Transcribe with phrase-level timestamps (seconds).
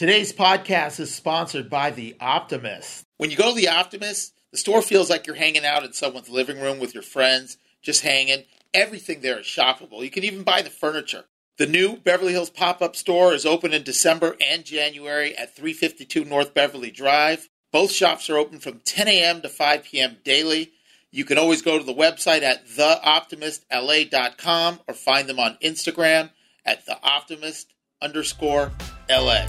[0.00, 3.04] Today's podcast is sponsored by The Optimist.
[3.18, 6.30] When you go to The Optimist, the store feels like you're hanging out in someone's
[6.30, 8.44] living room with your friends, just hanging.
[8.72, 10.02] Everything there is shoppable.
[10.02, 11.24] You can even buy the furniture.
[11.58, 16.24] The new Beverly Hills pop up store is open in December and January at 352
[16.24, 17.50] North Beverly Drive.
[17.70, 19.42] Both shops are open from 10 a.m.
[19.42, 20.16] to 5 p.m.
[20.24, 20.72] daily.
[21.10, 26.30] You can always go to the website at theoptimistla.com or find them on Instagram
[26.64, 27.66] at theoptimist
[28.00, 28.72] underscore
[29.10, 29.44] LA.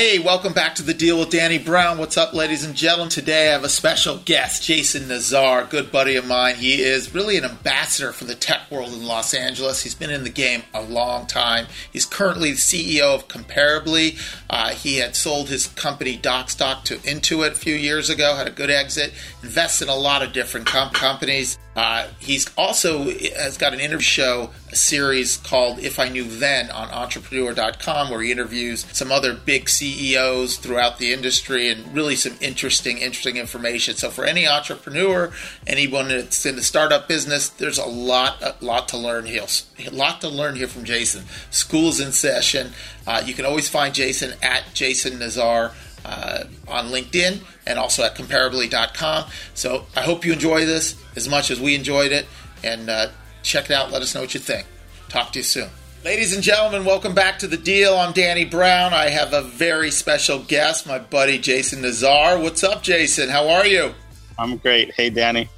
[0.00, 1.98] Hey, welcome back to the deal with Danny Brown.
[1.98, 3.10] What's up, ladies and gentlemen?
[3.10, 6.54] Today I have a special guest, Jason Nazar, good buddy of mine.
[6.54, 9.82] He is really an ambassador for the tech world in Los Angeles.
[9.82, 11.66] He's been in the game a long time.
[11.92, 14.18] He's currently the CEO of Comparably.
[14.48, 18.52] Uh, he had sold his company Docstoc to Intuit a few years ago, had a
[18.52, 19.12] good exit,
[19.42, 21.58] invested in a lot of different com- companies.
[21.76, 26.88] Uh, he's also has got an interview show, series called If I Knew Then on
[26.90, 32.98] entrepreneur.com, where he interviews some other big CEOs throughout the industry and really some interesting,
[32.98, 33.96] interesting information.
[33.96, 35.32] So for any entrepreneur,
[35.66, 39.44] anyone that's in the startup business, there's a lot, a lot to learn here.
[39.86, 41.24] A lot to learn here from Jason.
[41.50, 42.72] School's in session.
[43.06, 45.72] Uh, you can always find Jason at Jason Nazar
[46.04, 49.24] uh, on LinkedIn and also at comparably.com.
[49.54, 52.26] So I hope you enjoy this as much as we enjoyed it.
[52.62, 53.08] And uh,
[53.42, 53.90] check it out.
[53.90, 54.66] Let us know what you think.
[55.08, 55.68] Talk to you soon.
[56.04, 57.94] Ladies and gentlemen, welcome back to the deal.
[57.94, 58.94] I'm Danny Brown.
[58.94, 62.38] I have a very special guest, my buddy Jason Nazar.
[62.38, 63.28] What's up, Jason?
[63.28, 63.92] How are you?
[64.38, 64.94] I'm great.
[64.94, 65.50] Hey, Danny.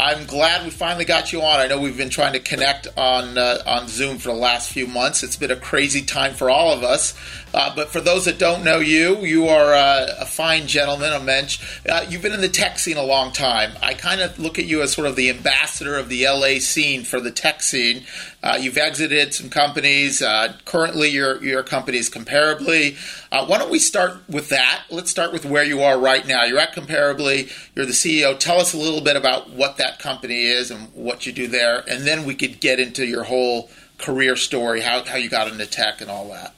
[0.00, 1.60] I'm glad we finally got you on.
[1.60, 4.86] I know we've been trying to connect on uh, on Zoom for the last few
[4.86, 5.22] months.
[5.22, 7.12] It's been a crazy time for all of us.
[7.52, 11.20] Uh, but for those that don't know you, you are uh, a fine gentleman, a
[11.20, 11.60] mensch.
[11.86, 13.72] Uh, you've been in the tech scene a long time.
[13.82, 17.02] I kind of look at you as sort of the ambassador of the LA scene
[17.02, 18.04] for the tech scene.
[18.42, 20.22] Uh, you've exited some companies.
[20.22, 22.96] Uh, currently, your your company is Comparably.
[23.30, 24.82] Uh, why don't we start with that?
[24.90, 26.44] Let's start with where you are right now.
[26.44, 27.52] You're at Comparably.
[27.74, 28.38] You're the CEO.
[28.38, 31.84] Tell us a little bit about what that company is and what you do there,
[31.86, 35.66] and then we could get into your whole career story, how how you got into
[35.66, 36.54] tech and all that.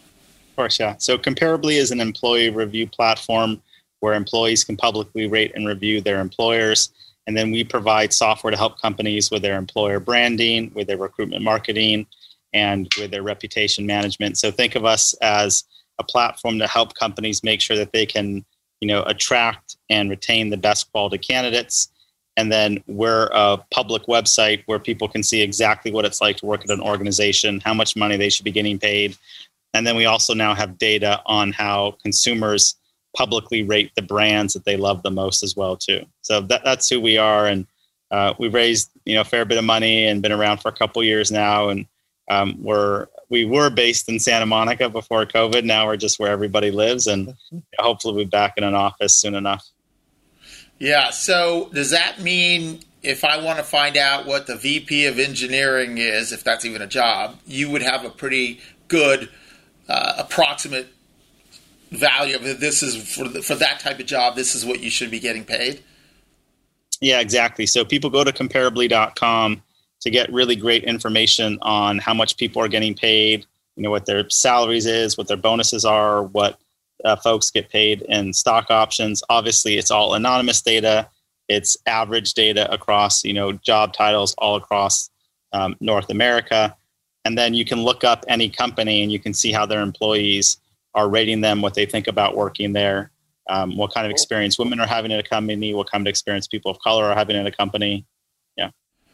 [0.51, 0.95] Of course, yeah.
[0.99, 3.61] So Comparably is an employee review platform
[4.01, 6.91] where employees can publicly rate and review their employers.
[7.27, 11.43] And then we provide software to help companies with their employer branding, with their recruitment
[11.43, 12.07] marketing,
[12.53, 14.39] and with their reputation management.
[14.39, 15.65] So think of us as
[15.99, 18.45] a platform to help companies make sure that they can,
[18.81, 21.89] you know, attract and retain the best quality candidates.
[22.37, 26.47] And then we're a public website where people can see exactly what it's like to
[26.47, 29.17] work at an organization, how much money they should be getting paid.
[29.75, 32.75] And then we also now have data on how consumers
[33.17, 36.05] publicly rate the brands that they love the most as well too.
[36.23, 37.67] So that, that's who we are, and
[38.11, 40.73] uh, we've raised you know a fair bit of money and been around for a
[40.73, 41.87] couple years now, and
[42.31, 45.65] um, we're we were based in Santa Monica before COVID.
[45.65, 47.35] Now we're just where everybody lives, and
[47.79, 49.67] hopefully we'll be back in an office soon enough.
[50.79, 51.11] Yeah.
[51.11, 55.99] So does that mean if I want to find out what the VP of engineering
[55.99, 59.29] is, if that's even a job, you would have a pretty good
[59.89, 60.92] uh, approximate
[61.93, 62.61] value of it.
[62.61, 64.35] This is for the, for that type of job.
[64.35, 65.83] This is what you should be getting paid.
[67.01, 67.67] Yeah, exactly.
[67.67, 69.63] So people go to comparably.com
[70.01, 73.47] to get really great information on how much people are getting paid.
[73.77, 76.59] You know what their salaries is, what their bonuses are, what
[77.05, 79.23] uh, folks get paid in stock options.
[79.29, 81.09] Obviously, it's all anonymous data.
[81.49, 85.11] It's average data across you know job titles all across
[85.53, 86.77] um, North America,
[87.25, 90.59] and then you can look up any company and you can see how their employees
[90.95, 93.11] are rating them, what they think about working there,
[93.49, 96.47] um, what kind of experience women are having in a company, what kind of experience
[96.47, 98.07] people of color are having in a company.
[98.57, 98.71] Yeah.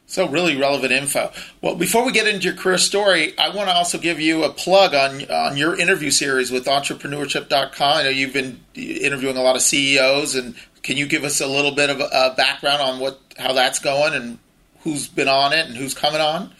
[0.06, 1.32] So really relevant info.
[1.62, 4.50] Well, before we get into your career story, I want to also give you a
[4.50, 7.96] plug on on your interview series with entrepreneurship.com.
[7.96, 11.46] I know you've been interviewing a lot of CEOs, and can you give us a
[11.46, 14.38] little bit of a background on what how that's going and
[14.80, 16.52] who's been on it and who's coming on?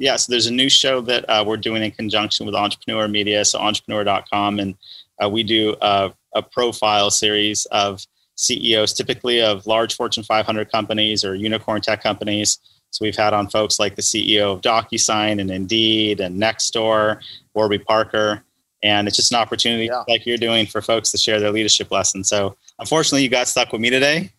[0.00, 3.44] Yeah, so there's a new show that uh, we're doing in conjunction with Entrepreneur Media,
[3.44, 4.74] so entrepreneur.com, and
[5.22, 8.06] uh, we do a, a, profile series of
[8.36, 12.58] CEOs, typically of large Fortune 500 companies or unicorn tech companies.
[12.88, 17.20] So we've had on folks like the CEO of DocuSign and Indeed and Nextdoor,
[17.52, 18.42] Warby Parker,
[18.82, 20.04] and it's just an opportunity yeah.
[20.08, 22.30] like you're doing for folks to share their leadership lessons.
[22.30, 24.32] So unfortunately, you got stuck with me today.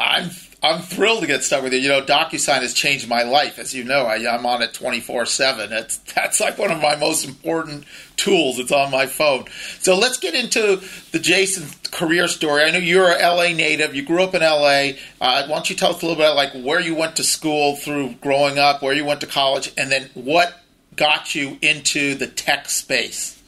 [0.00, 0.30] I'm
[0.62, 1.78] I'm thrilled to get stuck with you.
[1.78, 3.58] You know, DocuSign has changed my life.
[3.58, 5.70] As you know, I, am on it 24 7.
[5.70, 7.84] That's, that's like one of my most important
[8.16, 8.58] tools.
[8.58, 9.46] It's on my phone.
[9.78, 10.82] So let's get into
[11.12, 12.64] the Jason career story.
[12.64, 13.94] I know you're a LA native.
[13.94, 14.98] You grew up in LA.
[15.20, 17.24] Uh, why don't you tell us a little bit about like where you went to
[17.24, 20.60] school through growing up, where you went to college, and then what
[20.94, 23.42] got you into the tech space?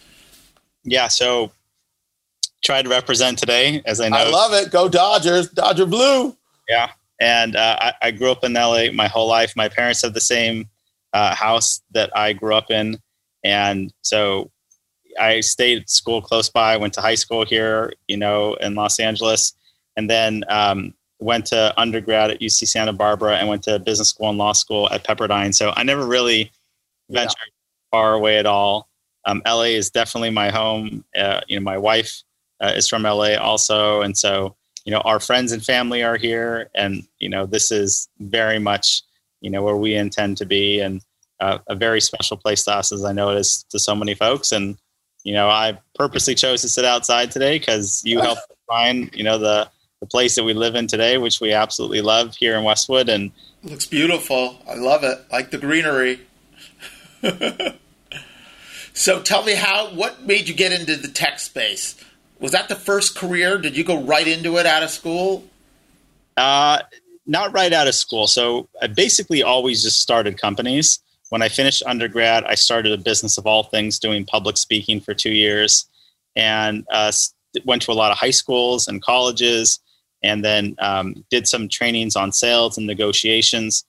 [0.85, 1.53] Yeah, so
[2.65, 4.17] try to represent today as I know.
[4.17, 4.71] I love it.
[4.71, 5.51] Go Dodgers.
[5.51, 6.37] Dodger blue.
[6.69, 6.91] Yeah.
[7.21, 9.55] And uh, I, I, grew up in LA my whole life.
[9.55, 10.67] My parents have the same
[11.13, 12.99] uh, house that I grew up in.
[13.45, 14.51] And so
[15.21, 18.99] I stayed at school close by, went to high school here, you know, in Los
[18.99, 19.53] Angeles,
[19.97, 24.31] and then um, went to undergrad at UC Santa Barbara and went to business school
[24.31, 25.55] and law school at Pepperdine.
[25.55, 26.51] So I never really
[27.11, 27.91] ventured yeah.
[27.91, 28.89] far away at all.
[29.25, 31.05] Um, LA is definitely my home.
[31.17, 32.23] Uh, you know, my wife
[32.61, 34.03] uh, is from LA also.
[34.03, 38.09] And so you know our friends and family are here and you know this is
[38.19, 39.03] very much
[39.41, 41.03] you know where we intend to be and
[41.41, 44.15] uh, a very special place to us as i know it is to so many
[44.15, 44.53] folks.
[44.53, 44.77] And
[45.25, 49.39] you know i purposely chose to sit outside today because you helped find you know
[49.39, 49.69] the
[50.01, 53.31] the place that we live in today which we absolutely love here in westwood and
[53.63, 54.57] looks beautiful.
[54.69, 55.25] I love it.
[55.31, 56.21] Like the greenery.
[58.95, 61.97] So tell me how what made you get into the tech space
[62.43, 63.57] was that the first career?
[63.57, 65.45] Did you go right into it out of school?
[66.37, 66.81] Uh,
[67.25, 68.27] not right out of school.
[68.27, 70.99] So I basically always just started companies.
[71.29, 75.15] When I finished undergrad, I started a business of all things doing public speaking for
[75.15, 75.87] two years
[76.35, 77.13] and uh,
[77.65, 79.79] went to a lot of high schools and colleges
[80.25, 83.85] and then um, did some trainings on sales and negotiations.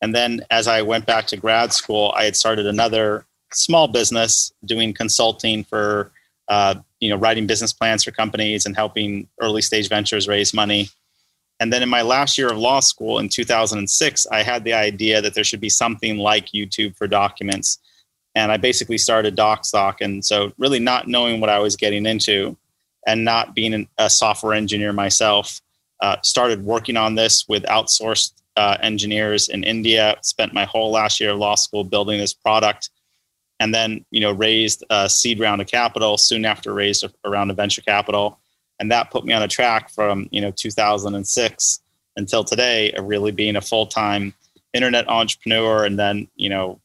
[0.00, 4.52] And then as I went back to grad school, I had started another small business
[4.64, 6.12] doing consulting for
[6.48, 10.88] uh, you know, writing business plans for companies and helping early stage ventures raise money.
[11.60, 15.22] And then in my last year of law school in 2006, I had the idea
[15.22, 17.78] that there should be something like YouTube for documents.
[18.34, 19.96] And I basically started Docstoc.
[20.00, 22.56] And so, really, not knowing what I was getting into
[23.06, 25.60] and not being a software engineer myself,
[26.00, 30.16] uh, started working on this with outsourced uh, engineers in India.
[30.22, 32.90] Spent my whole last year of law school building this product
[33.60, 37.30] and then you know raised a seed round of capital soon after raised a, a
[37.30, 38.38] round of venture capital
[38.78, 41.80] and that put me on a track from you know 2006
[42.16, 44.34] until today of really being a full-time
[44.72, 46.80] internet entrepreneur and then you know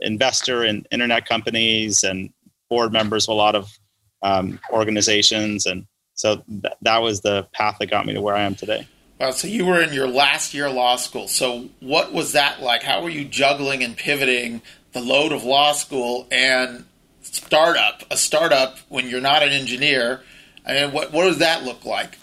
[0.00, 2.30] investor in internet companies and
[2.68, 3.70] board members of a lot of
[4.22, 8.42] um, organizations and so th- that was the path that got me to where i
[8.42, 8.86] am today
[9.20, 11.28] Wow, so you were in your last year law school.
[11.28, 12.82] So what was that like?
[12.82, 16.84] How were you juggling and pivoting the load of law school and
[17.22, 20.22] startup, a startup when you're not an engineer.
[20.66, 22.18] I mean, what what does that look like?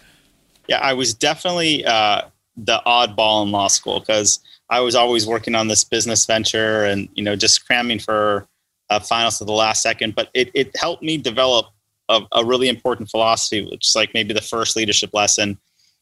[0.67, 2.23] Yeah, I was definitely uh,
[2.55, 4.39] the oddball in law school because
[4.69, 8.47] I was always working on this business venture and you know just cramming for
[8.89, 10.15] uh, finals to the last second.
[10.15, 11.67] But it it helped me develop
[12.07, 15.57] a, a really important philosophy, which is like maybe the first leadership lesson,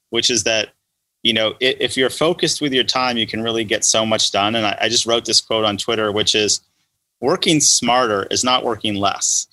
[0.10, 0.70] which is that
[1.24, 4.56] you know, if you're focused with your time, you can really get so much done.
[4.56, 6.62] And I, I just wrote this quote on Twitter, which is
[7.20, 9.48] working smarter is not working less.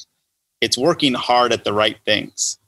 [0.61, 2.59] It's working hard at the right things.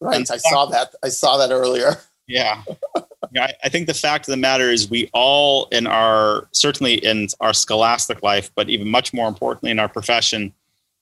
[0.00, 0.16] Right.
[0.16, 0.94] And I saw that.
[1.02, 1.96] I saw that earlier.
[2.30, 2.62] Yeah.
[3.38, 7.28] I, I think the fact of the matter is we all in our certainly in
[7.40, 10.52] our scholastic life, but even much more importantly in our profession,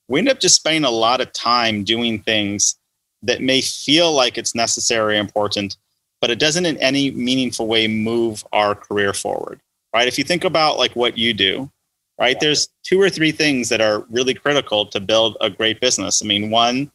[0.07, 2.77] we end up just spending a lot of time doing things
[3.23, 5.75] that may feel like it's necessary or important,
[6.21, 9.59] but it doesn't in any meaningful way move our career forward
[9.93, 10.07] right?
[10.07, 11.71] If you think about like what you do
[12.19, 12.39] right yeah.
[12.41, 16.21] there's two or three things that are really critical to build a great business.
[16.21, 16.91] I mean one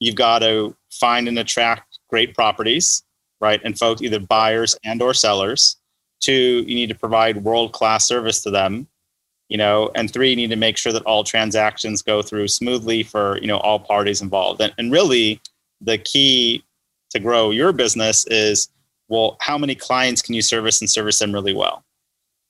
[0.00, 3.02] you've got to find and attract great properties
[3.40, 5.76] right and folks either buyers and or sellers.
[6.20, 8.88] Two you need to provide world class service to them
[9.48, 13.02] you know and three you need to make sure that all transactions go through smoothly
[13.02, 14.60] for you know all parties involved.
[14.60, 15.40] And, and really
[15.80, 16.64] the key
[17.18, 18.68] to grow your business is
[19.08, 21.84] well how many clients can you service and service them really well?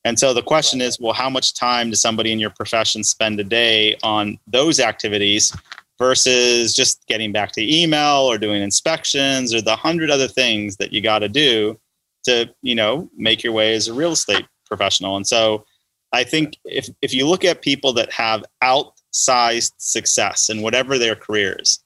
[0.04, 3.40] And so the question is well how much time does somebody in your profession spend
[3.40, 5.54] a day on those activities
[5.98, 10.92] versus just getting back to email or doing inspections or the hundred other things that
[10.92, 11.78] you got to do
[12.25, 15.16] to you know make your way as a real estate professional?
[15.16, 15.64] And so
[16.12, 21.14] i think if if you look at people that have outsized success in whatever their
[21.14, 21.84] careers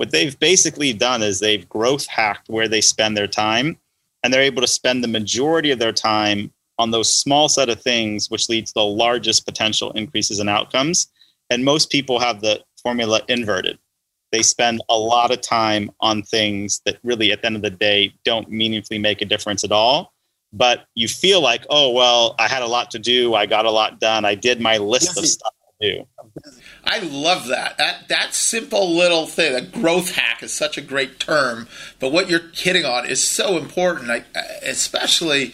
[0.00, 3.76] what they've basically done is they've growth hacked where they spend their time
[4.22, 7.82] and they're able to spend the majority of their time on those small set of
[7.82, 11.12] things which lead to the largest potential increases in outcomes
[11.50, 13.78] and most people have the formula inverted
[14.32, 17.70] they spend a lot of time on things that really, at the end of the
[17.70, 20.14] day, don't meaningfully make a difference at all.
[20.52, 23.34] But you feel like, oh, well, I had a lot to do.
[23.34, 24.24] I got a lot done.
[24.24, 26.06] I did my list of stuff to do.
[26.84, 27.78] I love that.
[27.78, 29.54] That that simple little thing.
[29.54, 31.68] A growth hack is such a great term,
[31.98, 34.10] but what you're hitting on is so important.
[34.10, 34.24] I,
[34.62, 35.52] especially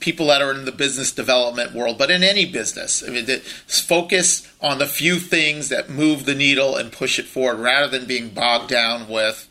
[0.00, 3.02] people that are in the business development world, but in any business.
[3.02, 7.58] I mean, focus on the few things that move the needle and push it forward
[7.58, 9.48] rather than being bogged down with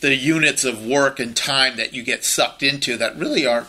[0.00, 3.66] the units of work and time that you get sucked into that really aren't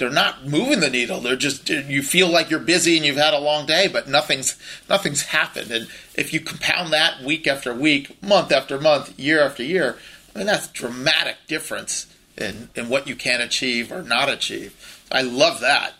[0.00, 1.20] they're not moving the needle.
[1.20, 4.56] They're just you feel like you're busy and you've had a long day, but nothing's
[4.88, 5.70] nothing's happened.
[5.70, 9.98] And if you compound that week after week, month after month, year after year,
[10.34, 15.04] I mean that's dramatic difference in in what you can achieve or not achieve.
[15.12, 15.92] I love that.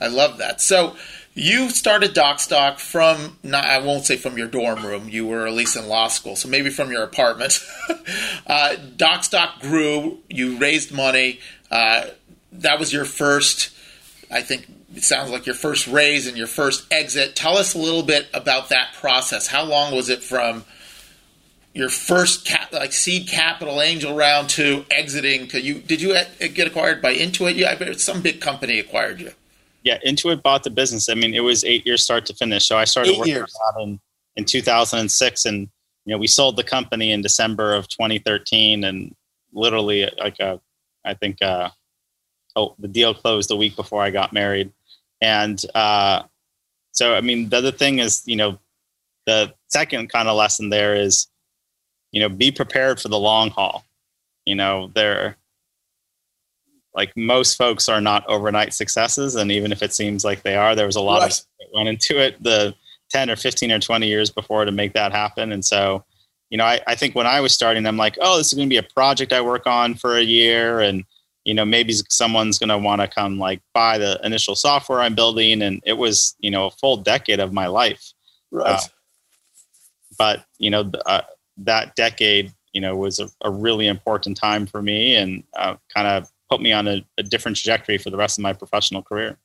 [0.00, 0.60] I love that.
[0.60, 0.94] So
[1.34, 5.08] you started Docstoc from not, I won't say from your dorm room.
[5.08, 7.58] You were at least in law school, so maybe from your apartment.
[8.46, 10.18] uh, Docstoc grew.
[10.28, 11.40] You raised money.
[11.70, 12.06] Uh,
[12.58, 13.70] that was your first.
[14.30, 17.34] I think it sounds like your first raise and your first exit.
[17.34, 19.46] Tell us a little bit about that process.
[19.46, 20.64] How long was it from?
[21.78, 26.66] your first cap, like seed capital angel round to exiting to you did you get
[26.66, 29.30] acquired by intuit yeah i bet some big company acquired you
[29.84, 32.76] yeah intuit bought the business i mean it was eight years start to finish so
[32.76, 33.54] i started eight working years.
[33.80, 34.00] in,
[34.36, 35.68] in 2006 and
[36.04, 39.14] you know we sold the company in december of 2013 and
[39.52, 40.60] literally like a
[41.04, 41.68] i think uh
[42.58, 44.72] oh the deal closed the week before i got married
[45.20, 46.22] and uh
[46.92, 48.58] so i mean the other thing is you know
[49.26, 51.28] the second kind of lesson there is
[52.12, 53.84] you know, be prepared for the long haul.
[54.44, 55.36] You know, they're
[56.94, 59.34] like most folks are not overnight successes.
[59.34, 61.30] And even if it seems like they are, there was a lot right.
[61.30, 62.74] of that went into it the
[63.10, 65.52] 10 or 15 or 20 years before to make that happen.
[65.52, 66.04] And so,
[66.50, 68.68] you know, I, I think when I was starting, I'm like, oh, this is going
[68.68, 70.80] to be a project I work on for a year.
[70.80, 71.04] And,
[71.48, 75.14] you know, maybe someone's going to want to come like buy the initial software I'm
[75.14, 75.62] building.
[75.62, 78.12] And it was, you know, a full decade of my life.
[78.50, 78.74] Right.
[78.74, 78.80] Uh,
[80.18, 81.22] but, you know, uh,
[81.56, 86.06] that decade, you know, was a, a really important time for me and uh, kind
[86.06, 89.38] of put me on a, a different trajectory for the rest of my professional career.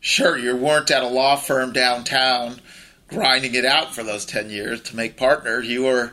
[0.00, 2.60] Sure, you weren't at a law firm downtown
[3.08, 5.66] grinding it out for those 10 years to make partners.
[5.66, 6.12] You were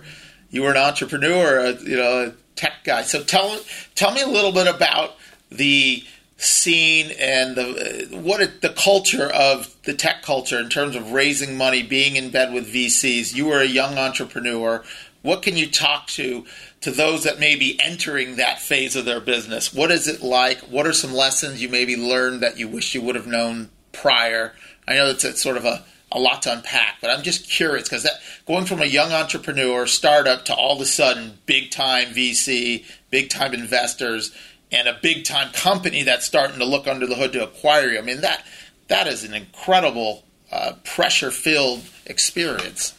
[0.49, 3.01] you were an entrepreneur, you know, a tech guy.
[3.01, 3.59] So tell
[3.95, 5.17] tell me a little bit about
[5.49, 6.03] the
[6.37, 11.57] scene and the what it, the culture of the tech culture in terms of raising
[11.57, 13.33] money, being in bed with VCs.
[13.33, 14.83] You were a young entrepreneur.
[15.21, 16.45] What can you talk to
[16.81, 19.73] to those that may be entering that phase of their business?
[19.73, 20.59] What is it like?
[20.61, 24.53] What are some lessons you maybe learned that you wish you would have known prior?
[24.87, 28.03] I know it's sort of a, a lot to unpack, but I'm just curious because
[28.03, 32.85] that going from a young entrepreneur startup to all of a sudden big time VC,
[33.09, 34.31] big time investors,
[34.75, 37.99] and a big time company that's starting to look under the hood to acquire you.
[37.99, 38.45] I mean that
[38.87, 42.93] that is an incredible uh, pressure filled experience.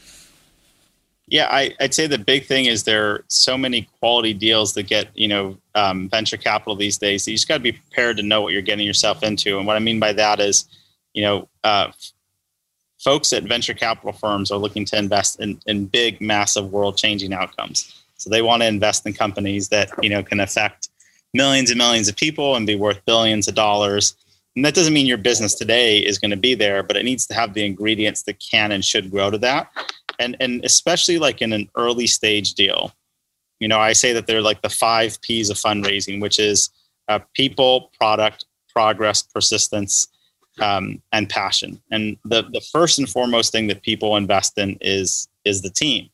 [1.29, 4.85] Yeah, I, would say the big thing is there are so many quality deals that
[4.85, 7.27] get you know um, venture capital these days.
[7.27, 9.59] You just got to be prepared to know what you're getting yourself into.
[9.59, 10.67] And what I mean by that is,
[11.15, 11.91] you know, uh,
[12.99, 18.03] folks at venture capital firms are looking to invest in, in big, massive, world-changing outcomes.
[18.17, 20.89] So they want to invest in companies that you know can affect
[21.37, 24.17] millions and millions of people and be worth billions of dollars.
[24.57, 27.27] And that doesn't mean your business today is going to be there, but it needs
[27.27, 29.71] to have the ingredients that can and should grow to that.
[30.19, 32.93] And and especially like in an early stage deal.
[33.61, 36.69] You know i say that they're like the five p's of fundraising which is
[37.09, 40.09] uh, people product progress persistence
[40.61, 41.81] um, and passion.
[41.91, 46.09] And the the first and foremost thing that people invest in is is the team.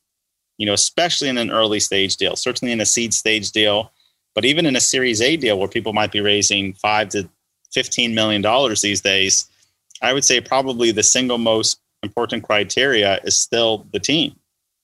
[0.59, 3.93] You know especially in an early stage deal certainly in a seed stage deal
[4.35, 7.29] but even in a series a deal where people might be raising five to
[7.73, 9.49] 15 million dollars these days
[10.03, 14.35] i would say probably the single most important criteria is still the team,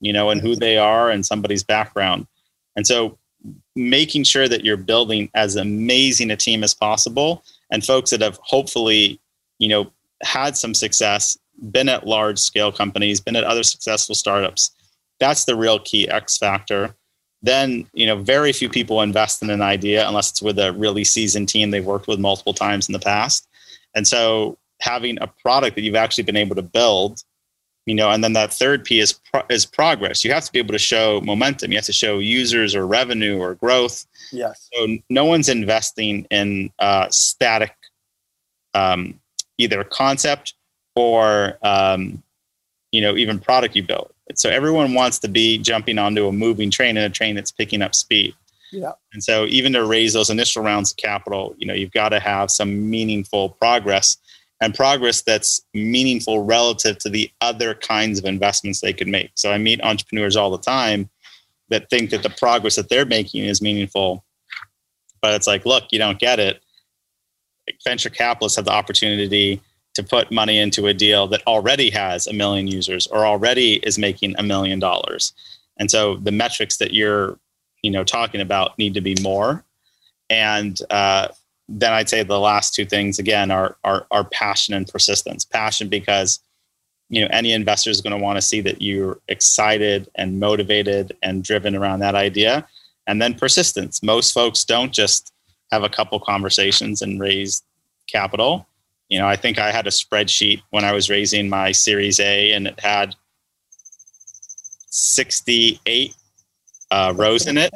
[0.00, 2.26] you know, and who they are and somebody's background.
[2.76, 3.18] And so
[3.74, 8.38] making sure that you're building as amazing a team as possible and folks that have
[8.42, 9.20] hopefully,
[9.58, 11.38] you know, had some success,
[11.70, 14.70] been at large scale companies, been at other successful startups.
[15.20, 16.94] That's the real key X factor.
[17.42, 21.04] Then, you know, very few people invest in an idea unless it's with a really
[21.04, 23.46] seasoned team they've worked with multiple times in the past.
[23.94, 27.22] And so having a product that you've actually been able to build
[27.88, 30.22] you know and then that third p is pro- is progress.
[30.22, 31.72] You have to be able to show momentum.
[31.72, 34.06] You have to show users or revenue or growth.
[34.30, 34.68] Yes.
[34.74, 37.74] So no one's investing in uh, static
[38.74, 39.18] um,
[39.56, 40.52] either concept
[40.94, 42.22] or um,
[42.92, 46.70] you know even product you build So everyone wants to be jumping onto a moving
[46.70, 48.34] train and a train that's picking up speed.
[48.70, 48.92] Yeah.
[49.12, 52.20] And so even to raise those initial rounds of capital, you know, you've got to
[52.20, 54.18] have some meaningful progress
[54.60, 59.30] and progress that's meaningful relative to the other kinds of investments they could make.
[59.34, 61.08] So I meet entrepreneurs all the time
[61.70, 64.24] that think that the progress that they're making is meaningful.
[65.22, 66.60] But it's like, look, you don't get it.
[67.84, 69.60] Venture capitalists have the opportunity
[69.98, 73.98] to put money into a deal that already has a million users or already is
[73.98, 75.32] making a million dollars.
[75.76, 77.36] And so the metrics that you're,
[77.82, 79.64] you know, talking about need to be more.
[80.30, 81.28] And uh,
[81.68, 85.44] then I'd say the last two things again are are, are passion and persistence.
[85.44, 86.38] Passion because
[87.08, 91.16] you know any investor is going to want to see that you're excited and motivated
[91.24, 92.68] and driven around that idea
[93.06, 95.32] and then persistence most folks don't just
[95.72, 97.62] have a couple conversations and raise
[98.12, 98.68] capital
[99.08, 102.52] you know i think i had a spreadsheet when i was raising my series a
[102.52, 103.14] and it had
[104.90, 106.14] 68
[106.90, 107.72] uh, rows in it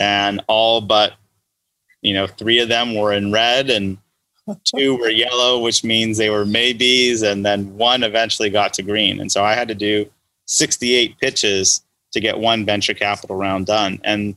[0.00, 1.14] and all but
[2.02, 3.98] you know three of them were in red and
[4.64, 9.20] two were yellow, which means they were maybes, and then one eventually got to green.
[9.20, 10.10] And so I had to do
[10.46, 14.00] 68 pitches to get one venture capital round done.
[14.04, 14.36] And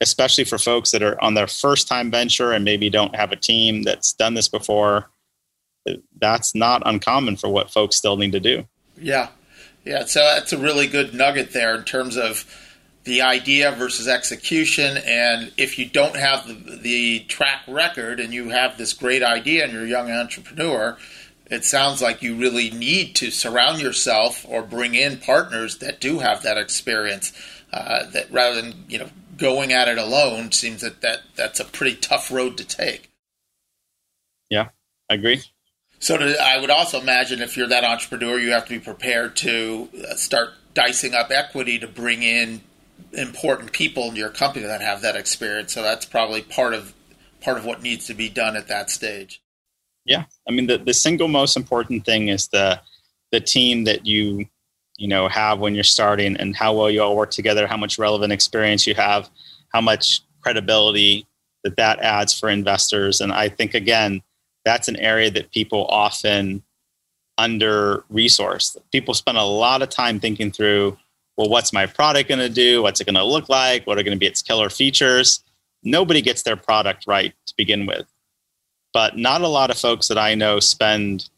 [0.00, 3.36] especially for folks that are on their first time venture and maybe don't have a
[3.36, 5.08] team that's done this before,
[6.20, 8.66] that's not uncommon for what folks still need to do.
[8.96, 9.28] Yeah.
[9.84, 10.04] Yeah.
[10.04, 12.44] So that's a really good nugget there in terms of
[13.04, 14.98] the idea versus execution.
[14.98, 19.62] And if you don't have the, the, track record and you have this great idea
[19.62, 20.98] and you're a young entrepreneur,
[21.46, 26.18] it sounds like you really need to surround yourself or bring in partners that do
[26.18, 27.32] have that experience.
[27.72, 31.64] Uh, that rather than you know going at it alone, seems that, that that's a
[31.64, 33.10] pretty tough road to take.
[34.50, 34.68] Yeah,
[35.10, 35.42] I agree.
[35.98, 39.36] So to, I would also imagine if you're that entrepreneur, you have to be prepared
[39.36, 42.60] to uh, start dicing up equity to bring in
[43.12, 45.72] important people in your company that have that experience.
[45.72, 46.94] So that's probably part of
[47.40, 49.40] part of what needs to be done at that stage.
[50.04, 52.80] Yeah, I mean the the single most important thing is the
[53.32, 54.46] the team that you
[54.98, 57.98] you know have when you're starting and how well you all work together, how much
[57.98, 59.28] relevant experience you have,
[59.72, 61.26] how much credibility
[61.64, 63.20] that that adds for investors.
[63.20, 64.22] And I think again,
[64.66, 66.62] that's an area that people often
[67.38, 68.76] under resourced.
[68.90, 70.98] People spend a lot of time thinking through
[71.36, 72.82] well, what's my product going to do?
[72.82, 73.86] What's it going to look like?
[73.86, 75.44] What are going to be its killer features?
[75.82, 78.06] Nobody gets their product right to begin with.
[78.94, 81.28] But not a lot of folks that I know spend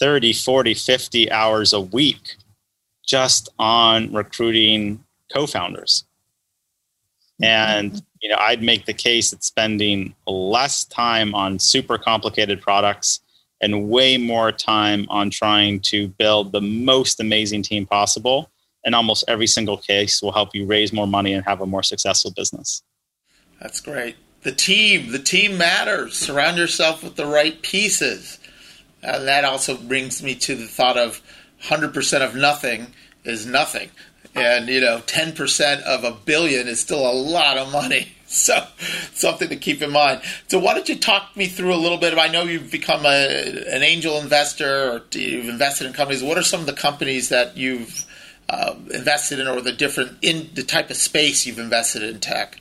[0.00, 2.34] 30, 40, 50 hours a week
[3.06, 6.04] just on recruiting co founders.
[7.40, 7.44] Mm-hmm.
[7.44, 13.20] And you know, I'd make the case that spending less time on super complicated products
[13.60, 18.50] and way more time on trying to build the most amazing team possible
[18.84, 21.82] in almost every single case will help you raise more money and have a more
[21.82, 22.82] successful business.
[23.60, 24.16] That's great.
[24.42, 26.14] The team, the team matters.
[26.14, 28.38] Surround yourself with the right pieces.
[29.02, 31.20] Uh, that also brings me to the thought of
[31.64, 32.88] 100% of nothing
[33.24, 33.90] is nothing.
[34.36, 38.12] And, you know, 10% of a billion is still a lot of money.
[38.28, 38.66] So,
[39.14, 40.20] something to keep in mind.
[40.48, 42.12] So, why don't you talk me through a little bit?
[42.12, 46.24] Of, I know you've become a, an angel investor or you've invested in companies.
[46.24, 48.04] What are some of the companies that you've
[48.48, 52.60] uh, invested in or the different in the type of space you've invested in tech?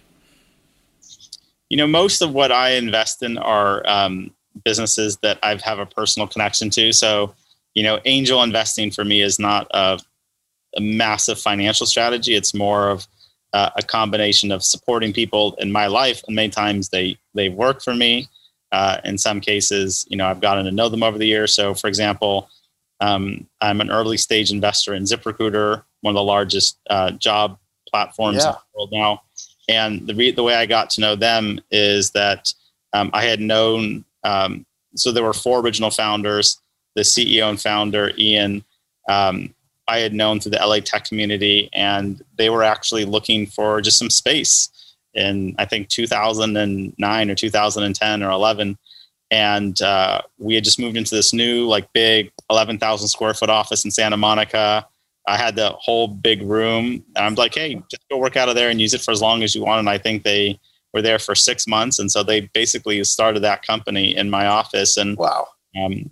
[1.70, 5.88] You know, most of what I invest in are um, businesses that I have a
[5.88, 6.94] personal connection to.
[6.94, 7.34] So,
[7.74, 10.00] you know, angel investing for me is not a,
[10.76, 12.36] a massive financial strategy.
[12.36, 13.08] It's more of
[13.54, 17.82] uh, a combination of supporting people in my life, and many times they they work
[17.82, 18.28] for me.
[18.72, 21.54] Uh, in some cases, you know, I've gotten to know them over the years.
[21.54, 22.50] So, for example,
[23.00, 27.58] um, I'm an early stage investor in ZipRecruiter, one of the largest uh, job
[27.90, 28.50] platforms yeah.
[28.50, 29.22] in the world now.
[29.70, 32.54] And the re- the way I got to know them is that
[32.92, 34.04] um, I had known.
[34.26, 36.60] Um, so there were four original founders.
[36.96, 38.66] The CEO and founder Ian,
[39.08, 39.55] um,
[39.88, 43.98] I had known through the LA tech community, and they were actually looking for just
[43.98, 44.70] some space
[45.14, 48.78] in I think 2009 or 2010 or 11
[49.32, 53.86] and uh, we had just moved into this new like big 11,000 square foot office
[53.86, 54.88] in Santa Monica.
[55.28, 57.04] I had the whole big room.
[57.16, 59.22] And I'm like, hey, just go work out of there and use it for as
[59.22, 59.80] long as you want.
[59.80, 60.60] And I think they
[60.94, 64.96] were there for six months, and so they basically started that company in my office.
[64.96, 65.48] And wow.
[65.78, 66.10] Um,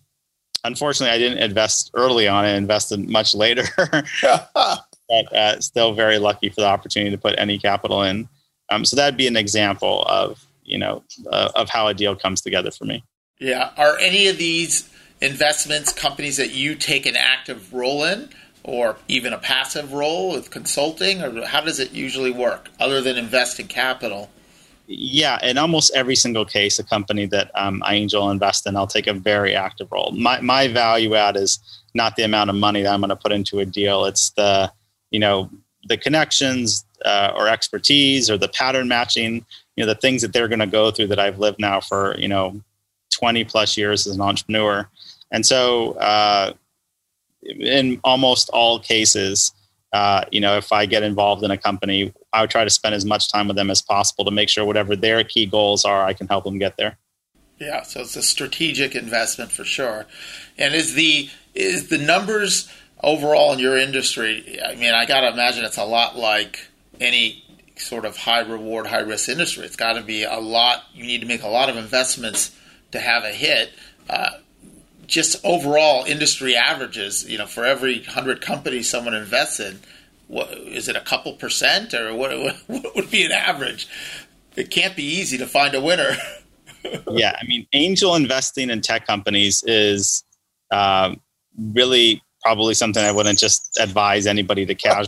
[0.64, 2.46] unfortunately, I didn't invest early on.
[2.46, 3.64] I invested much later,
[4.22, 8.28] but uh, still very lucky for the opportunity to put any capital in.
[8.70, 12.42] Um, so that'd be an example of you know uh, of how a deal comes
[12.42, 13.04] together for me.
[13.40, 14.90] Yeah, are any of these
[15.22, 18.30] investments companies that you take an active role in,
[18.64, 23.18] or even a passive role with consulting, or how does it usually work other than
[23.18, 24.30] investing capital?
[24.88, 28.88] Yeah, in almost every single case, a company that um, I angel invest in, I'll
[28.88, 30.12] take a very active role.
[30.12, 31.60] My my value add is
[31.94, 34.72] not the amount of money that I'm going to put into a deal; it's the
[35.12, 35.50] you know
[35.88, 39.46] the connections uh, or expertise or the pattern matching.
[39.76, 42.18] You know the things that they're going to go through that I've lived now for
[42.20, 42.62] you know
[43.14, 44.90] 20 plus years as an entrepreneur,
[45.32, 46.54] and so uh,
[47.42, 49.54] in almost all cases
[49.94, 52.96] uh, you know, if I get involved in a company, I would try to spend
[52.96, 56.04] as much time with them as possible to make sure whatever their key goals are,
[56.04, 56.98] I can help them get there.
[57.60, 60.06] Yeah, so it's a strategic investment for sure.
[60.58, 62.70] And is the is the numbers
[63.02, 64.60] overall in your industry?
[64.66, 66.68] I mean, I got to imagine it's a lot like
[67.00, 69.66] any sort of high reward, high risk industry.
[69.66, 70.84] It's got to be a lot.
[70.94, 72.58] You need to make a lot of investments
[72.92, 73.72] to have a hit.
[74.10, 74.32] Uh,
[75.06, 79.80] just overall industry averages, you know, for every hundred companies someone invests in,
[80.34, 82.32] what, is it a couple percent or what,
[82.68, 83.88] what would be an average?
[84.56, 86.16] It can't be easy to find a winner.
[87.12, 90.24] yeah, I mean, angel investing in tech companies is
[90.72, 91.22] um,
[91.74, 95.08] really probably something I wouldn't just advise anybody to cash.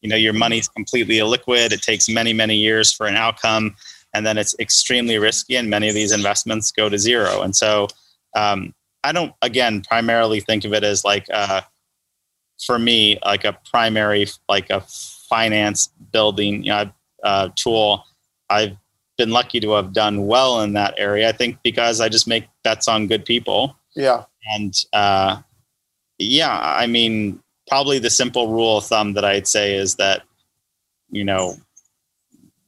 [0.00, 1.72] you know, your money's completely illiquid.
[1.72, 3.76] It takes many, many years for an outcome,
[4.14, 5.56] and then it's extremely risky.
[5.56, 7.42] And many of these investments go to zero.
[7.42, 7.88] And so,
[8.34, 11.62] um, I don't again primarily think of it as like uh,
[12.66, 14.80] for me like a primary like a
[15.28, 16.90] finance building you know,
[17.22, 18.04] uh, tool.
[18.48, 18.76] I've
[19.16, 21.28] been lucky to have done well in that area.
[21.28, 23.76] I think because I just make bets on good people.
[23.94, 25.42] Yeah, and uh,
[26.18, 30.22] yeah, I mean probably the simple rule of thumb that I'd say is that
[31.10, 31.56] you know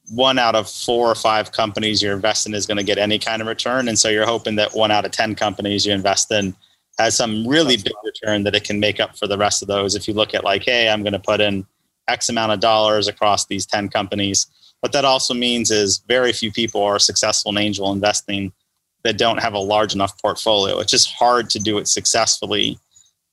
[0.09, 3.41] one out of four or five companies you're investing is going to get any kind
[3.41, 3.87] of return.
[3.87, 6.55] And so you're hoping that one out of 10 companies you invest in
[6.99, 9.95] has some really big return that it can make up for the rest of those.
[9.95, 11.65] If you look at like, hey, I'm going to put in
[12.07, 14.47] X amount of dollars across these 10 companies.
[14.81, 18.51] What that also means is very few people are successful in angel investing
[19.03, 20.79] that don't have a large enough portfolio.
[20.79, 22.79] It's just hard to do it successfully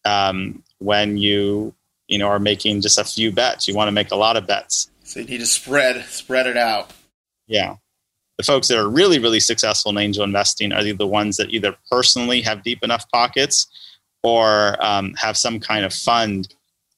[0.04, 1.74] um, when you
[2.08, 3.68] you know are making just a few bets.
[3.68, 4.90] You want to make a lot of bets.
[5.04, 6.92] So you need to spread spread it out.
[7.46, 7.76] Yeah.
[8.40, 11.76] The folks that are really, really successful in angel investing are the ones that either
[11.90, 13.66] personally have deep enough pockets
[14.22, 16.48] or um, have some kind of fund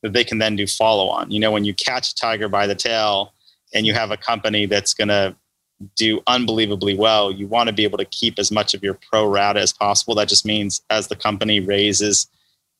[0.02, 1.32] that they can then do follow on.
[1.32, 3.32] You know, when you catch a tiger by the tail
[3.74, 5.34] and you have a company that's going to
[5.96, 9.26] do unbelievably well, you want to be able to keep as much of your pro
[9.26, 10.14] rata as possible.
[10.14, 12.28] That just means as the company raises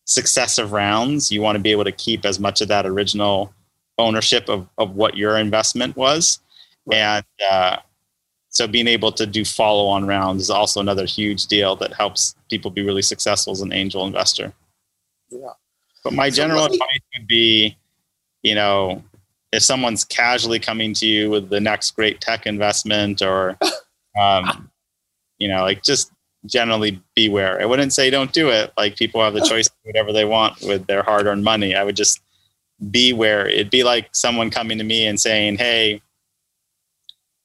[0.05, 3.53] successive rounds, you want to be able to keep as much of that original
[3.99, 6.39] ownership of, of what your investment was.
[6.87, 6.99] Right.
[6.99, 7.77] And uh,
[8.53, 12.37] so being able to do follow on rounds is also another huge deal that helps
[12.51, 14.53] people be really successful as an angel investor.
[15.31, 15.55] Yeah.
[16.05, 17.79] But my so general me- advice would be,
[18.43, 19.03] you know,
[19.53, 23.59] if someone's casually coming to you with the next great tech investment or,
[24.21, 24.71] um,
[25.39, 26.13] you know, like just
[26.45, 27.59] generally beware.
[27.59, 28.71] I wouldn't say don't do it.
[28.77, 31.75] Like people have the choice whatever they want with their hard earned money.
[31.75, 32.21] I would just
[32.91, 36.03] be where it'd be like someone coming to me and saying, Hey,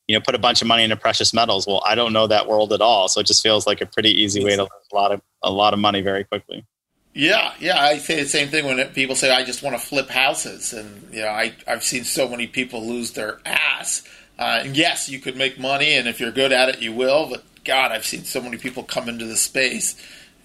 [0.07, 1.67] you know, put a bunch of money into precious metals.
[1.67, 3.07] Well, I don't know that world at all.
[3.09, 5.51] So it just feels like a pretty easy way to lose a lot of a
[5.51, 6.65] lot of money very quickly.
[7.13, 10.07] Yeah, yeah, I say the same thing when people say I just want to flip
[10.07, 14.03] houses, and you know, I I've seen so many people lose their ass.
[14.39, 17.27] Uh, and yes, you could make money, and if you're good at it, you will.
[17.27, 19.95] But God, I've seen so many people come into the space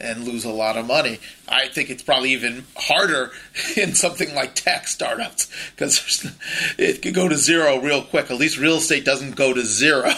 [0.03, 1.19] and lose a lot of money.
[1.49, 3.31] I think it's probably even harder
[3.77, 6.31] in something like tech startups because
[6.79, 8.31] it could go to zero real quick.
[8.31, 10.11] At least real estate doesn't go to zero.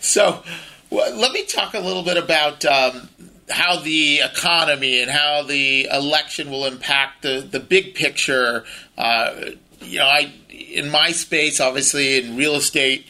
[0.00, 0.42] so,
[0.90, 3.08] let me talk a little bit about um,
[3.48, 8.64] how the economy and how the election will impact the, the big picture.
[8.96, 9.34] Uh,
[9.80, 13.06] you know, I in my space, obviously in real estate,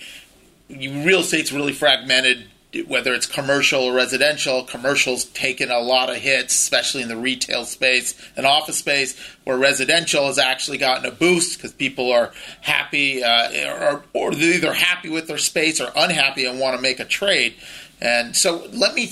[0.69, 2.47] real estate's really fragmented
[2.83, 7.65] whether it's commercial or residential, commercial's taken a lot of hits, especially in the retail
[7.65, 13.23] space and office space, where residential has actually gotten a boost because people are happy
[13.23, 17.01] uh, or, or they're either happy with their space or unhappy and want to make
[17.01, 17.55] a trade.
[18.01, 19.07] And so let me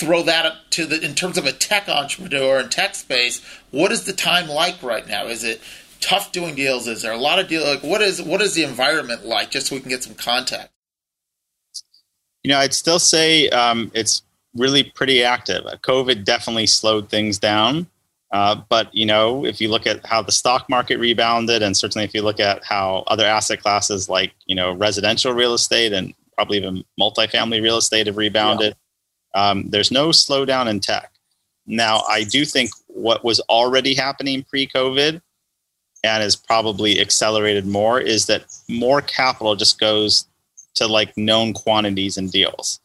[0.00, 3.44] throw that up to the in terms of a tech entrepreneur and tech space.
[3.70, 5.26] What is the time like right now?
[5.26, 5.60] Is it
[6.00, 6.86] tough doing deals?
[6.88, 7.66] Is there a lot of deals?
[7.66, 9.50] Like what is what is the environment like?
[9.50, 10.70] Just so we can get some context.
[12.42, 14.22] You know, I'd still say um, it's
[14.54, 15.64] really pretty active.
[15.64, 17.86] COVID definitely slowed things down.
[18.32, 22.04] Uh, but you know, if you look at how the stock market rebounded, and certainly
[22.04, 26.14] if you look at how other asset classes like you know residential real estate and
[26.36, 28.76] probably even multifamily real estate have rebounded,
[29.34, 29.50] yeah.
[29.50, 31.10] um, there's no slowdown in tech.
[31.66, 35.20] now, I do think what was already happening pre COVID
[36.04, 40.26] and is probably accelerated more is that more capital just goes
[40.74, 42.80] to like known quantities and deals.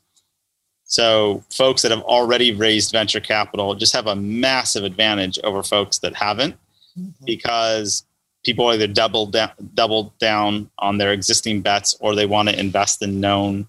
[0.85, 5.99] So folks that have already raised venture capital just have a massive advantage over folks
[5.99, 6.55] that haven't
[6.97, 7.25] mm-hmm.
[7.25, 8.05] because
[8.43, 13.01] people either double down, double down on their existing bets or they want to invest
[13.01, 13.67] in known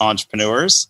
[0.00, 0.88] entrepreneurs.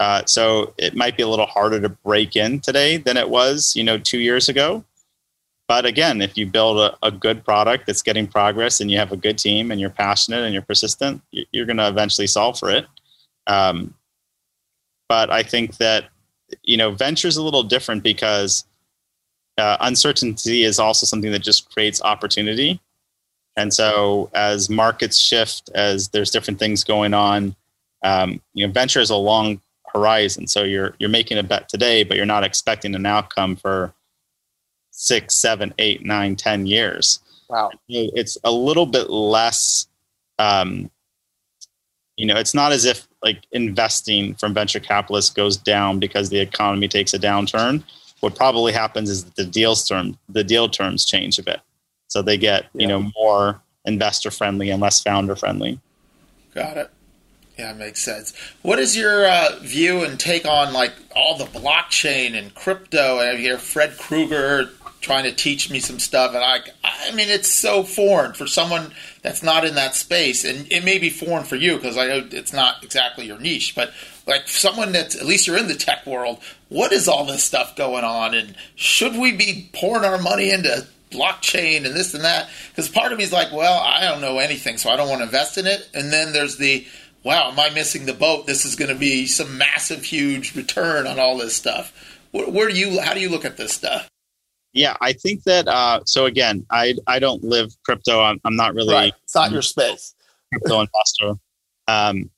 [0.00, 3.74] Uh, so it might be a little harder to break in today than it was,
[3.76, 4.84] you know, two years ago.
[5.66, 9.12] But again, if you build a, a good product that's getting progress and you have
[9.12, 12.70] a good team and you're passionate and you're persistent, you're going to eventually solve for
[12.70, 12.86] it.
[13.46, 13.94] Um,
[15.08, 16.06] but I think that
[16.62, 18.64] you know venture is a little different because
[19.58, 22.80] uh, uncertainty is also something that just creates opportunity.
[23.56, 27.54] And so, as markets shift, as there's different things going on,
[28.02, 29.60] um, you know, venture is a long
[29.94, 30.46] horizon.
[30.46, 33.94] So you're you're making a bet today, but you're not expecting an outcome for
[34.96, 37.20] six, seven, eight, nine, ten years.
[37.48, 39.86] Wow, it's a little bit less.
[40.38, 40.90] Um,
[42.16, 46.38] you know, it's not as if like investing from venture capitalists goes down because the
[46.40, 47.82] economy takes a downturn
[48.24, 51.60] what probably happens is that the deals term the deal terms change a bit
[52.08, 52.80] so they get yeah.
[52.80, 55.78] you know more investor friendly and less founder friendly
[56.54, 56.90] got it
[57.58, 62.34] yeah makes sense what is your uh, view and take on like all the blockchain
[62.34, 64.70] and crypto and i hear fred krueger
[65.04, 68.90] trying to teach me some stuff and i i mean it's so foreign for someone
[69.20, 72.26] that's not in that space and it may be foreign for you because i know
[72.30, 73.92] it's not exactly your niche but
[74.26, 76.38] like someone that's at least you're in the tech world
[76.70, 80.86] what is all this stuff going on and should we be pouring our money into
[81.10, 82.48] blockchain and this and that?
[82.70, 85.20] Because part of me is like well i don't know anything so i don't want
[85.20, 86.86] to invest in it and then there's the
[87.22, 88.46] wow am i missing the boat?
[88.46, 91.92] This is going to be some massive huge return on all this stuff.
[92.32, 94.08] Where, where do you how do you look at this stuff
[94.74, 98.74] yeah i think that uh, so again i i don't live crypto i'm, I'm not
[98.74, 99.12] really right.
[99.22, 100.14] it's not your space
[100.52, 101.40] crypto investor
[101.88, 102.30] um,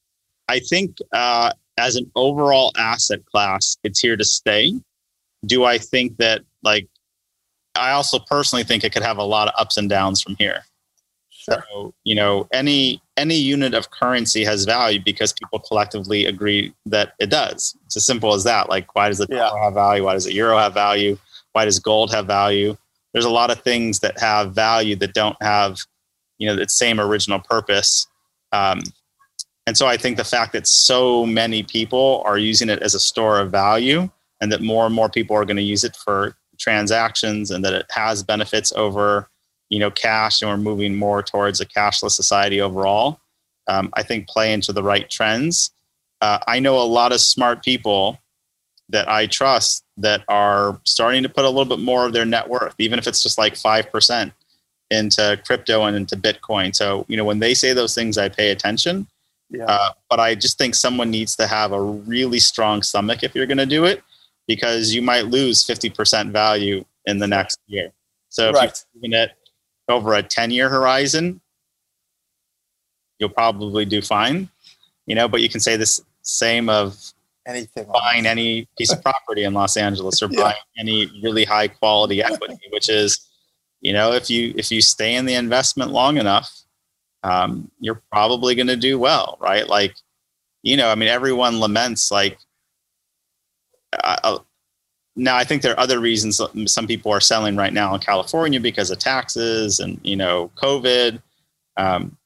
[0.49, 4.73] i think uh, as an overall asset class, it's here to stay.
[5.45, 6.89] Do I think that like
[7.75, 10.63] I also personally think it could have a lot of ups and downs from here.
[11.31, 11.65] Sure.
[11.71, 17.13] So, you know, any any unit of currency has value because people collectively agree that
[17.19, 17.77] it does.
[17.87, 18.69] It's as simple as that.
[18.69, 20.05] Like why does the dollar have value?
[20.05, 21.19] Why does the euro have value?
[21.57, 22.77] Why does gold have value?
[23.15, 25.79] There's a lot of things that have value that don't have,
[26.37, 28.07] you know, its same original purpose.
[28.53, 28.83] Um,
[29.67, 33.01] and so I think the fact that so many people are using it as a
[33.01, 34.11] store of value
[34.43, 37.73] and that more and more people are going to use it for transactions and that
[37.73, 39.31] it has benefits over
[39.71, 43.19] you know cash and we're moving more towards a cashless society overall
[43.67, 45.71] um, i think play into the right trends
[46.21, 48.19] uh, i know a lot of smart people
[48.89, 52.49] that i trust that are starting to put a little bit more of their net
[52.49, 54.33] worth even if it's just like 5%
[54.91, 58.51] into crypto and into bitcoin so you know when they say those things i pay
[58.51, 59.07] attention
[59.51, 59.65] yeah.
[59.67, 63.47] Uh, but I just think someone needs to have a really strong stomach if you're
[63.47, 64.03] going to do it,
[64.47, 67.93] because you might lose 50% value in the next year.
[68.29, 68.69] So right.
[68.69, 69.33] if you're doing it
[69.89, 71.41] over a 10 year horizon,
[73.19, 74.49] you'll probably do fine.
[75.07, 77.13] You know, but you can say this same of
[77.47, 80.43] anything buying any piece of property in Los Angeles or yeah.
[80.43, 83.29] buying any really high quality equity, which is,
[83.81, 86.51] you know, if you if you stay in the investment long enough,
[87.23, 89.69] um, you're probably going to do well, right?
[89.69, 89.95] Like,
[90.63, 92.39] you know, I mean, everyone laments like.
[94.03, 94.39] Uh,
[95.19, 98.61] now, I think there are other reasons some people are selling right now in California
[98.61, 101.23] because of taxes and you know COVID.
[101.79, 102.17] Um,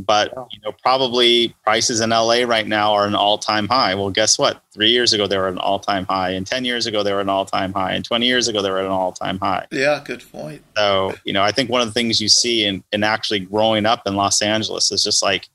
[0.00, 3.94] but you know probably prices in LA right now are an all-time high.
[3.94, 4.62] Well, guess what?
[4.72, 7.28] 3 years ago they were an all-time high and 10 years ago they were an
[7.28, 9.66] all-time high and 20 years ago they were an all-time high.
[9.70, 10.62] Yeah, good point.
[10.76, 13.86] So, you know, I think one of the things you see in in actually growing
[13.86, 15.48] up in Los Angeles is just like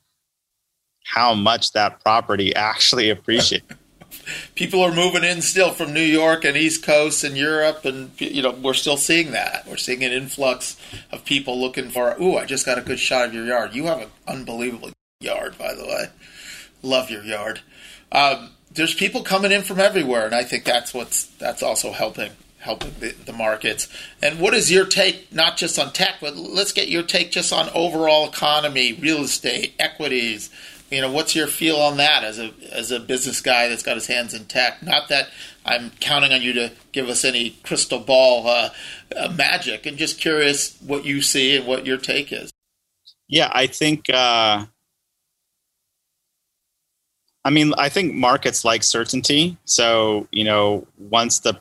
[1.03, 3.65] how much that property actually appreciates
[4.55, 8.41] people are moving in still from New York and East Coast and Europe, and you
[8.41, 9.65] know we're still seeing that.
[9.67, 10.77] We're seeing an influx
[11.11, 12.15] of people looking for.
[12.21, 13.73] Ooh, I just got a good shot of your yard.
[13.73, 16.05] You have an unbelievable yard, by the way.
[16.81, 17.61] Love your yard.
[18.11, 22.31] Um, there's people coming in from everywhere, and I think that's what's that's also helping
[22.65, 23.87] helping the, the markets.
[24.23, 27.53] And what is your take, not just on tech, but let's get your take just
[27.53, 30.49] on overall economy, real estate, equities
[30.95, 33.95] you know, what's your feel on that as a as a business guy that's got
[33.95, 34.81] his hands in tech?
[34.81, 35.29] Not that
[35.65, 38.69] I'm counting on you to give us any crystal ball uh,
[39.15, 42.51] uh, magic, and just curious what you see and what your take is.
[43.27, 44.65] Yeah, I think uh,
[47.45, 49.55] I mean, I think markets like certainty.
[49.65, 51.59] So, you know, once the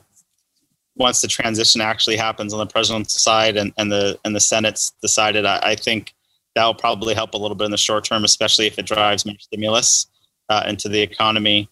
[0.95, 4.93] once the transition actually happens on the president's side and, and the and the Senate's
[5.01, 6.14] decided, I, I think
[6.55, 9.25] that will probably help a little bit in the short term, especially if it drives
[9.25, 10.07] more stimulus
[10.49, 11.69] uh, into the economy.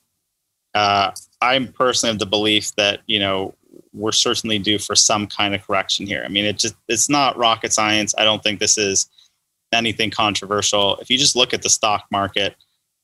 [0.74, 3.54] Uh, I'm personally of the belief that you know
[3.94, 6.24] we're certainly due for some kind of correction here.
[6.26, 8.14] I mean, it just it's not rocket science.
[8.18, 9.10] I don't think this is
[9.74, 10.98] anything controversial.
[10.98, 12.56] If you just look at the stock market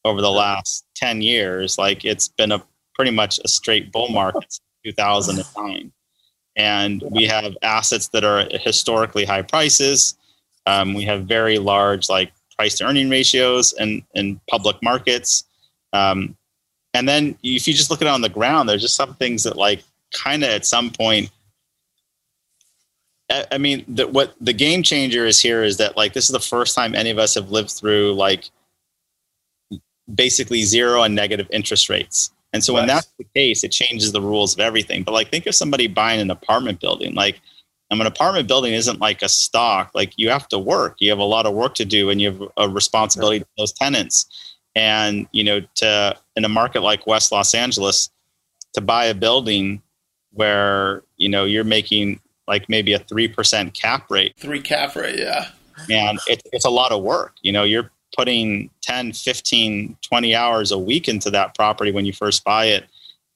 [0.06, 2.64] over the last 10 years, like it's been a
[2.94, 5.92] pretty much a straight bull market since 2009.
[6.56, 10.18] And we have assets that are at historically high prices.
[10.70, 15.46] Um, we have very large like price to earning ratios and in public markets.
[15.94, 16.38] Um,
[16.94, 19.44] and then if you just look at it on the ground, there's just some things
[19.44, 21.32] that like kind of at some point
[23.52, 26.40] I mean, the, what the game changer is here is that like this is the
[26.40, 28.50] first time any of us have lived through like
[30.14, 32.32] basically zero and negative interest rates.
[32.54, 35.04] And so when that's the case, it changes the rules of everything.
[35.04, 37.14] But like think of somebody buying an apartment building.
[37.14, 37.40] Like
[37.92, 39.92] an apartment building isn't like a stock.
[39.94, 40.98] Like you have to work.
[41.00, 43.74] You have a lot of work to do and you have a responsibility to those
[43.74, 44.28] tenants.
[44.76, 48.10] And you know, to in a market like West Los Angeles,
[48.74, 49.82] to buy a building
[50.32, 54.36] where, you know, you're making like maybe a three percent cap rate.
[54.38, 55.50] Three cap rate, yeah.
[55.90, 57.36] And it, it's a lot of work.
[57.42, 62.14] You know, you're putting 10, 15, 20 hours a week into that property when you
[62.14, 62.86] first buy it.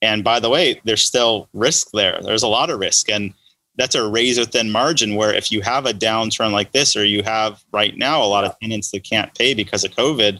[0.01, 2.19] And by the way, there's still risk there.
[2.21, 3.09] There's a lot of risk.
[3.09, 3.33] And
[3.77, 7.23] that's a razor thin margin where if you have a downturn like this, or you
[7.23, 10.39] have right now a lot of tenants that can't pay because of COVID,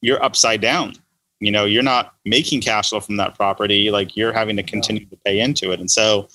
[0.00, 0.94] you're upside down.
[1.40, 5.04] You know, you're not making cash flow from that property, like you're having to continue
[5.06, 5.80] to pay into it.
[5.80, 6.28] And so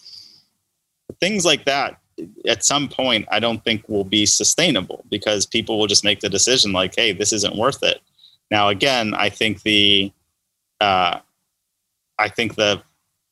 [1.20, 2.00] things like that
[2.48, 6.30] at some point I don't think will be sustainable because people will just make the
[6.30, 8.02] decision like, hey, this isn't worth it.
[8.52, 10.12] Now again, I think the
[10.80, 11.20] uh,
[12.20, 12.82] I think the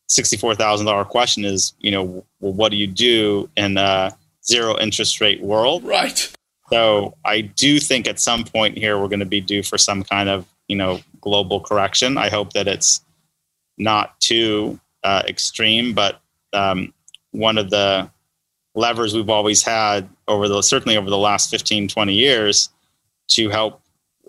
[0.08, 4.78] sixty-four thousand dollar question is, you know, well, what do you do in a zero
[4.80, 5.84] interest rate world?
[5.84, 6.32] Right.
[6.72, 10.04] So I do think at some point here we're going to be due for some
[10.04, 12.18] kind of you know global correction.
[12.18, 13.02] I hope that it's
[13.78, 16.22] not too uh, extreme, but
[16.54, 16.94] um,
[17.32, 18.10] one of the
[18.74, 22.70] levers we've always had over the certainly over the last 15 20 years
[23.28, 23.82] to help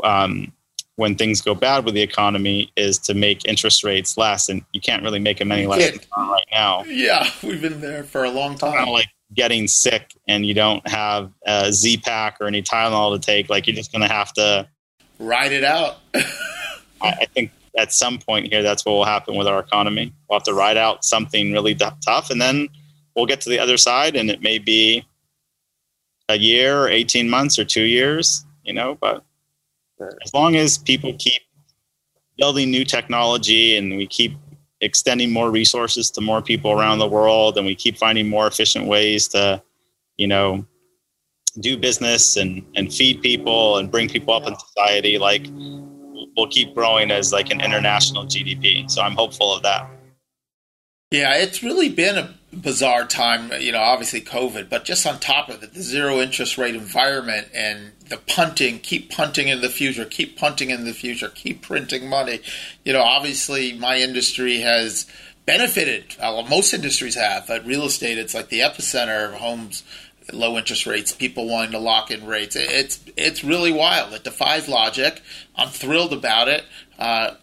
[0.05, 0.53] um,
[0.97, 4.81] when things go bad with the economy is to make interest rates less and you
[4.81, 6.85] can't really make them any less right now.
[6.85, 8.73] Yeah we've been there for a long time.
[8.73, 13.25] kind of like getting sick and you don't have a z-pack or any tylenol to
[13.25, 14.67] take like you're just going to have to
[15.19, 15.97] ride it out.
[17.03, 20.13] I, think at some point here that's what will happen with our economy.
[20.29, 22.69] We'll have to ride out something really tough and then
[23.15, 25.05] we'll get to the other side and it may be
[26.29, 29.25] a year or 18 months or two years, you know, but
[30.01, 31.43] as long as people keep
[32.37, 34.37] building new technology and we keep
[34.81, 38.87] extending more resources to more people around the world and we keep finding more efficient
[38.87, 39.63] ways to,
[40.17, 40.67] you know,
[41.61, 45.47] do business and, and feed people and bring people up in society, like
[46.37, 48.91] we'll keep growing as like an international GDP.
[48.91, 49.89] So I'm hopeful of that.
[51.11, 55.49] Yeah, it's really been a bizarre time, you know, obviously COVID, but just on top
[55.49, 60.05] of it, the zero interest rate environment and the punting, keep punting in the future,
[60.05, 62.41] keep punting in the future, keep printing money.
[62.85, 65.07] You know, obviously my industry has
[65.45, 66.17] benefited.
[66.19, 69.83] Well, most industries have, but real estate, it's like the epicenter of homes,
[70.33, 72.57] low interest rates, people wanting to lock in rates.
[72.57, 74.13] It's it's really wild.
[74.13, 75.23] It defies logic.
[75.55, 76.65] I'm thrilled about it.
[76.99, 77.35] Uh,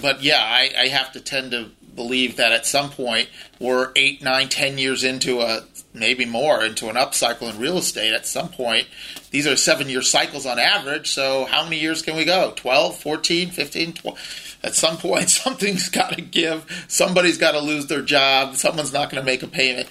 [0.00, 1.70] but yeah, I, I have to tend to
[2.00, 6.88] believe that at some point we're eight, nine, ten years into a maybe more into
[6.88, 8.14] an upcycle in real estate.
[8.14, 8.86] At some point,
[9.30, 11.10] these are seven year cycles on average.
[11.10, 12.54] So how many years can we go?
[12.56, 14.58] 12, 14, 15, 12?
[14.62, 16.64] At some point, something's got to give.
[16.88, 18.56] Somebody's got to lose their job.
[18.56, 19.88] Someone's not going to make a payment.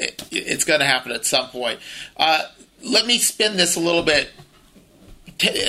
[0.00, 1.78] It, it's going to happen at some point.
[2.16, 2.42] Uh,
[2.82, 4.30] let me spin this a little bit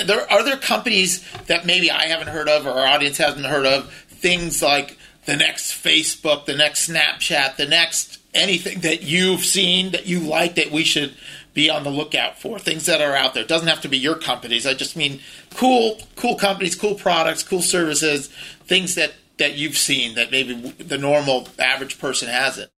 [0.06, 3.66] there are there companies that maybe I haven't heard of or our audience hasn't heard
[3.66, 9.92] of things like the next Facebook, the next Snapchat, the next anything that you've seen
[9.92, 11.16] that you like that we should
[11.54, 12.58] be on the lookout for.
[12.58, 13.44] Things that are out there.
[13.44, 14.66] It doesn't have to be your companies.
[14.66, 15.20] I just mean
[15.54, 18.28] cool, cool companies, cool products, cool services,
[18.66, 22.72] things that that you've seen that maybe the normal average person hasn't.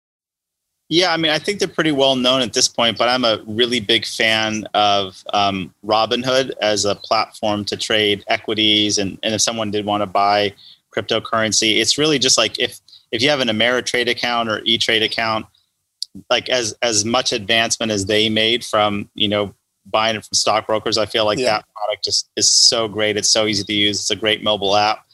[0.88, 3.42] Yeah, I mean, I think they're pretty well known at this point, but I'm a
[3.46, 8.96] really big fan of um, Robinhood as a platform to trade equities.
[8.96, 10.54] And, and if someone did want to buy
[10.96, 11.80] cryptocurrency.
[11.80, 12.80] It's really just like if
[13.10, 15.46] if you have an Ameritrade account or E Trade account,
[16.30, 19.54] like as as much advancement as they made from you know
[19.86, 21.46] buying it from stockbrokers, I feel like yeah.
[21.46, 23.16] that product just is so great.
[23.16, 24.00] It's so easy to use.
[24.00, 25.04] It's a great mobile app.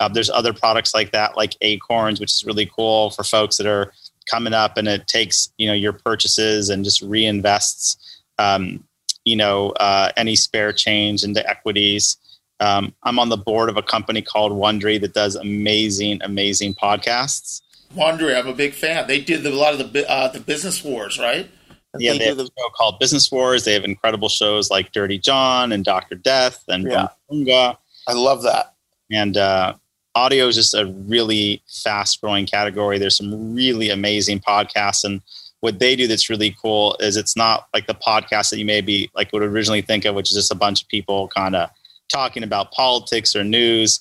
[0.00, 3.66] Uh, there's other products like that, like Acorns, which is really cool for folks that
[3.66, 3.92] are
[4.26, 7.96] coming up, and it takes you know your purchases and just reinvests
[8.38, 8.82] um,
[9.24, 12.16] you know uh, any spare change into equities.
[12.62, 17.60] Um, I'm on the board of a company called Wondery that does amazing, amazing podcasts.
[17.94, 19.08] Wondery, I'm a big fan.
[19.08, 21.50] They did a lot of the uh, the business wars, right?
[21.98, 23.64] Yeah, they, they have a show called Business Wars.
[23.64, 27.08] They have incredible shows like Dirty John and Doctor Death and yeah.
[27.30, 27.76] Bunga.
[28.08, 28.74] I love that.
[29.10, 29.74] And uh,
[30.14, 32.98] audio is just a really fast growing category.
[32.98, 35.20] There's some really amazing podcasts and
[35.60, 39.08] what they do that's really cool is it's not like the podcast that you maybe
[39.14, 41.70] like would originally think of, which is just a bunch of people kind of
[42.12, 44.00] talking about politics or news.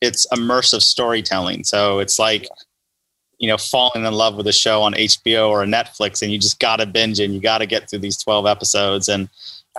[0.00, 1.64] It's immersive storytelling.
[1.64, 2.48] So it's like,
[3.38, 6.58] you know, falling in love with a show on HBO or Netflix, and you just
[6.60, 9.08] got to binge and you got to get through these 12 episodes.
[9.08, 9.28] And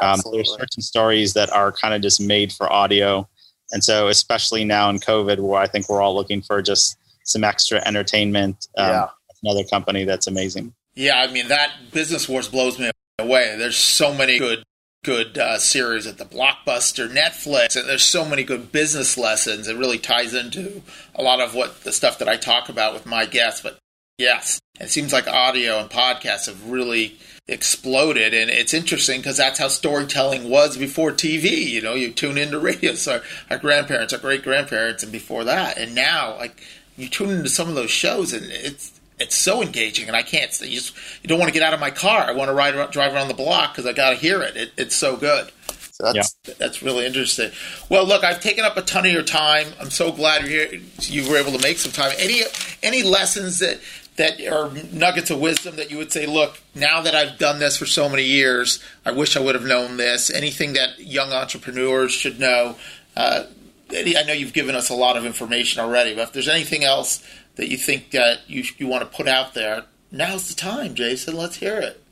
[0.01, 3.27] um, there's certain stories that are kind of just made for audio.
[3.71, 7.43] And so, especially now in COVID, where I think we're all looking for just some
[7.43, 9.07] extra entertainment, um, yeah.
[9.43, 10.73] another company that's amazing.
[10.95, 13.55] Yeah, I mean that Business Wars blows me away.
[13.57, 14.63] There's so many good
[15.03, 19.67] good uh, series at the Blockbuster, Netflix, and there's so many good business lessons.
[19.67, 20.81] It really ties into
[21.15, 23.61] a lot of what the stuff that I talk about with my guests.
[23.61, 23.77] But
[24.17, 29.59] yes, it seems like audio and podcasts have really exploded, and it's interesting because that's
[29.59, 31.67] how storytelling was before TV.
[31.67, 32.93] You know, you tune into radio.
[32.95, 36.61] So our grandparents, our great grandparents, and before that, and now like
[36.97, 40.49] you tune into some of those shows, and it's it's so engaging, and I can't.
[40.61, 42.21] You just you don't want to get out of my car.
[42.21, 44.55] I want to ride drive around the block because I got to hear it.
[44.55, 44.71] it.
[44.77, 45.51] It's so good.
[45.91, 46.53] So that's yeah.
[46.57, 47.51] that's really interesting.
[47.89, 49.67] Well, look, I've taken up a ton of your time.
[49.79, 50.81] I'm so glad you're here.
[51.01, 52.13] You were able to make some time.
[52.17, 52.41] Any
[52.81, 53.79] any lessons that
[54.15, 57.77] that are nuggets of wisdom that you would say, look, now that I've done this
[57.77, 60.29] for so many years, I wish I would have known this.
[60.29, 62.75] Anything that young entrepreneurs should know.
[63.15, 63.45] Uh,
[63.91, 67.23] I know you've given us a lot of information already, but if there's anything else
[67.55, 71.35] that you think that you you want to put out there, now's the time, Jason.
[71.35, 72.03] Let's hear it.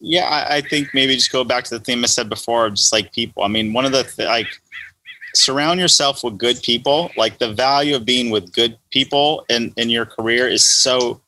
[0.00, 2.92] Yeah, I, I think maybe just go back to the theme I said before, just
[2.92, 3.42] like people.
[3.42, 4.48] I mean, one of the th- like
[5.34, 7.10] surround yourself with good people.
[7.16, 11.20] Like the value of being with good people in in your career is so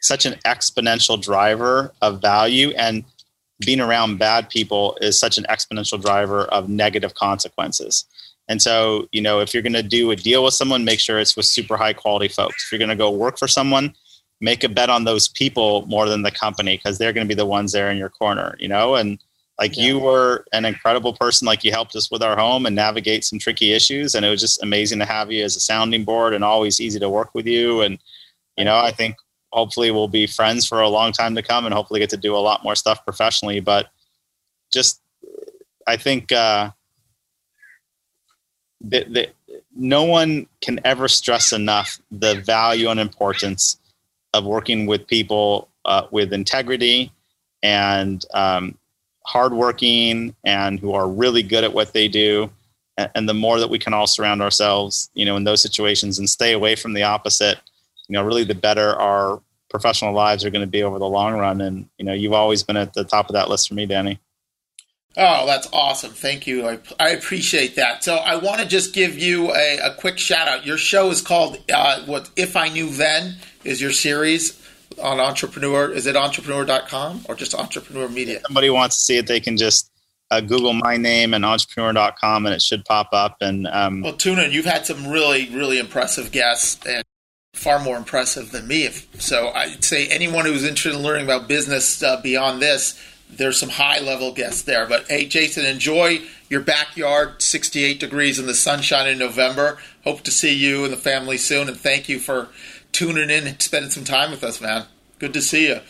[0.00, 3.04] such an exponential driver of value and
[3.64, 8.04] being around bad people is such an exponential driver of negative consequences.
[8.48, 11.18] And so, you know, if you're going to do a deal with someone, make sure
[11.18, 12.64] it's with super high quality folks.
[12.64, 13.94] If you're going to go work for someone,
[14.40, 17.36] make a bet on those people more than the company because they're going to be
[17.36, 18.94] the ones there in your corner, you know?
[18.94, 19.18] And
[19.58, 19.84] like yeah.
[19.84, 23.38] you were an incredible person, like you helped us with our home and navigate some
[23.38, 24.14] tricky issues.
[24.14, 27.00] And it was just amazing to have you as a sounding board and always easy
[27.00, 27.82] to work with you.
[27.82, 27.98] And,
[28.56, 29.16] you know, I think
[29.52, 32.36] hopefully we'll be friends for a long time to come and hopefully get to do
[32.36, 33.60] a lot more stuff professionally.
[33.60, 33.88] But
[34.72, 35.02] just,
[35.86, 36.70] I think, uh,
[39.74, 43.78] no one can ever stress enough the value and importance
[44.34, 47.10] of working with people uh, with integrity
[47.62, 48.76] and um,
[49.26, 52.50] hardworking and who are really good at what they do.
[53.14, 56.28] And the more that we can all surround ourselves, you know, in those situations and
[56.28, 57.58] stay away from the opposite,
[58.08, 61.34] you know, really the better our professional lives are going to be over the long
[61.34, 61.60] run.
[61.60, 64.18] And, you know, you've always been at the top of that list for me, Danny.
[65.20, 66.12] Oh, that's awesome.
[66.12, 66.68] Thank you.
[66.68, 68.04] I, I appreciate that.
[68.04, 70.64] So I want to just give you a, a quick shout out.
[70.64, 74.62] Your show is called uh, what If I Knew Then is your series
[75.02, 75.90] on entrepreneur.
[75.90, 78.36] Is it entrepreneur.com or just entrepreneur media?
[78.36, 79.90] If somebody wants to see it, they can just
[80.30, 83.38] uh, Google my name and entrepreneur.com and it should pop up.
[83.40, 84.52] And um, well, tune in.
[84.52, 87.02] You've had some really, really impressive guests and
[87.54, 88.84] far more impressive than me.
[88.84, 93.00] If, so I'd say anyone who's interested in learning about business uh, beyond this,
[93.30, 94.86] there's some high level guests there.
[94.86, 99.78] But hey, Jason, enjoy your backyard, 68 degrees in the sunshine in November.
[100.04, 101.68] Hope to see you and the family soon.
[101.68, 102.48] And thank you for
[102.92, 104.86] tuning in and spending some time with us, man.
[105.18, 105.80] Good to see you.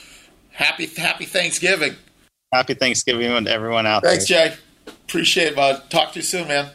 [0.51, 1.95] Happy Happy Thanksgiving.
[2.53, 4.51] Happy Thanksgiving to everyone out Thanks, there.
[4.51, 4.93] Thanks, Jay.
[5.07, 5.91] Appreciate it, bud.
[5.91, 6.70] Talk to you soon, man.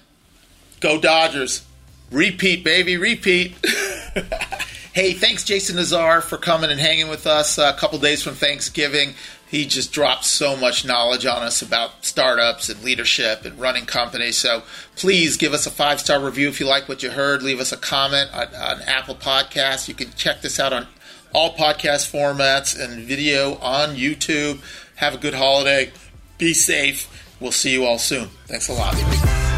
[0.80, 1.66] Go Dodgers.
[2.12, 3.56] Repeat, baby, repeat.
[4.94, 8.36] hey, thanks, Jason Nazar, for coming and hanging with us uh, a couple days from
[8.36, 9.16] Thanksgiving
[9.54, 14.36] he just dropped so much knowledge on us about startups and leadership and running companies.
[14.36, 14.64] So
[14.96, 17.44] please give us a five star review if you like what you heard.
[17.44, 19.88] Leave us a comment on, on Apple Podcasts.
[19.88, 20.88] You can check this out on
[21.36, 24.60] all podcast formats and video on YouTube.
[24.96, 25.92] Have a good holiday.
[26.40, 27.08] Be safe.
[27.40, 28.30] We'll see you all soon.
[28.48, 29.53] Thanks a lot.